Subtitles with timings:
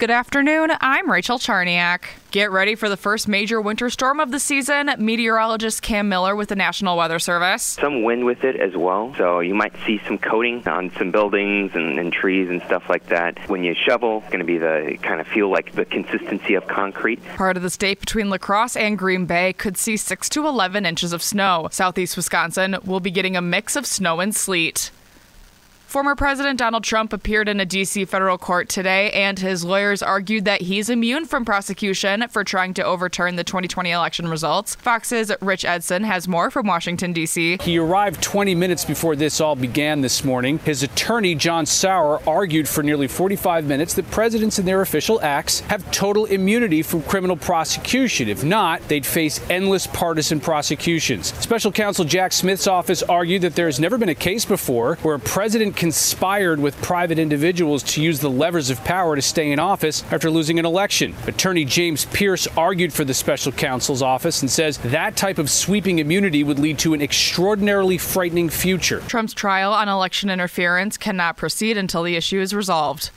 [0.00, 0.70] Good afternoon.
[0.80, 2.02] I'm Rachel Charniak.
[2.30, 4.92] Get ready for the first major winter storm of the season.
[4.96, 7.64] Meteorologist Cam Miller with the National Weather Service.
[7.64, 11.72] Some wind with it as well, so you might see some coating on some buildings
[11.74, 13.40] and, and trees and stuff like that.
[13.50, 16.68] When you shovel, it's going to be the kind of feel like the consistency of
[16.68, 17.20] concrete.
[17.34, 20.86] Part of the state between La Crosse and Green Bay could see 6 to 11
[20.86, 21.66] inches of snow.
[21.72, 24.92] Southeast Wisconsin will be getting a mix of snow and sleet.
[25.88, 28.04] Former President Donald Trump appeared in a D.C.
[28.04, 32.84] federal court today, and his lawyers argued that he's immune from prosecution for trying to
[32.84, 34.74] overturn the 2020 election results.
[34.74, 37.56] Fox's Rich Edson has more from Washington, D.C.
[37.62, 40.58] He arrived 20 minutes before this all began this morning.
[40.58, 45.60] His attorney, John Sauer, argued for nearly 45 minutes that presidents and their official acts
[45.60, 48.28] have total immunity from criminal prosecution.
[48.28, 51.32] If not, they'd face endless partisan prosecutions.
[51.38, 55.14] Special counsel Jack Smith's office argued that there has never been a case before where
[55.14, 59.60] a president conspired with private individuals to use the levers of power to stay in
[59.60, 61.14] office after losing an election.
[61.28, 66.00] Attorney James Pearce argued for the special counsel's office and says that type of sweeping
[66.00, 69.00] immunity would lead to an extraordinarily frightening future.
[69.06, 73.10] Trump's trial on election interference cannot proceed until the issue is resolved.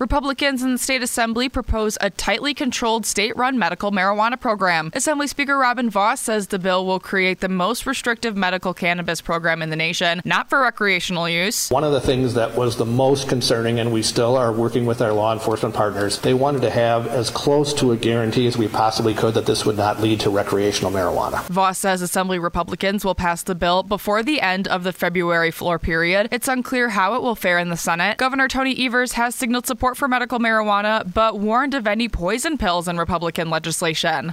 [0.00, 4.90] Republicans in the state assembly propose a tightly controlled state run medical marijuana program.
[4.92, 9.62] Assembly Speaker Robin Vos says the bill will create the most restrictive medical cannabis program
[9.62, 11.70] in the nation, not for recreational use.
[11.70, 15.00] One of the things that was the most concerning, and we still are working with
[15.00, 18.66] our law enforcement partners, they wanted to have as close to a guarantee as we
[18.66, 21.44] possibly could that this would not lead to recreational marijuana.
[21.44, 25.78] Vos says Assembly Republicans will pass the bill before the end of the February floor
[25.78, 26.28] period.
[26.32, 28.18] It's unclear how it will fare in the Senate.
[28.18, 32.56] Governor Tony Evers has signaled support support for medical marijuana, but warned of any poison
[32.56, 34.32] pills in Republican legislation.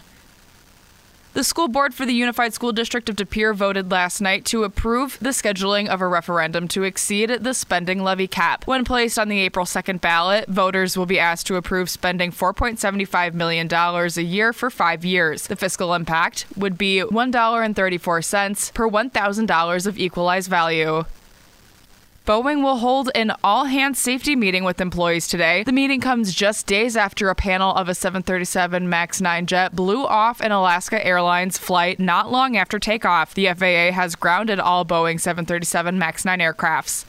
[1.34, 4.64] The school board for the Unified School District of De Pere voted last night to
[4.64, 8.66] approve the scheduling of a referendum to exceed the spending levy cap.
[8.66, 13.34] When placed on the April 2nd ballot, voters will be asked to approve spending $4.75
[13.34, 15.48] million a year for five years.
[15.48, 21.04] The fiscal impact would be $1.34 per $1,000 of equalized value.
[22.26, 25.64] Boeing will hold an all hands safety meeting with employees today.
[25.64, 30.06] The meeting comes just days after a panel of a 737 MAX 9 jet blew
[30.06, 33.34] off an Alaska Airlines flight not long after takeoff.
[33.34, 37.06] The FAA has grounded all Boeing 737 MAX 9 aircrafts.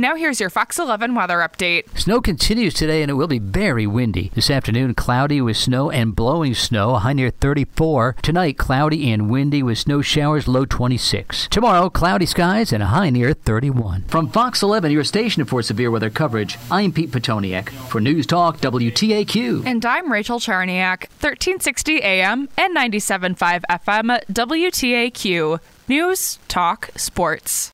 [0.00, 1.98] Now here's your Fox 11 weather update.
[1.98, 4.30] Snow continues today and it will be very windy.
[4.34, 8.16] This afternoon, cloudy with snow and blowing snow, high near 34.
[8.22, 11.48] Tonight, cloudy and windy with snow showers, low 26.
[11.48, 14.04] Tomorrow, cloudy skies and a high near 31.
[14.04, 18.56] From Fox 11, your station for severe weather coverage, I'm Pete Petoniak for News Talk
[18.56, 19.66] WTAQ.
[19.66, 25.60] And I'm Rachel Charniak, 1360 AM and 97.5 FM WTAQ.
[25.88, 27.68] News, Talk, Sports.